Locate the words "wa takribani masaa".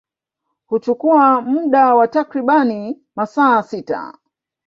1.95-3.63